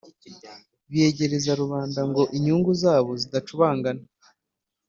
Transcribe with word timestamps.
biyegereza 0.89 1.51
rubanda 1.61 1.99
ngo 2.09 2.23
inyungu 2.37 2.71
zabo 2.81 3.11
zidacubangana. 3.21 4.03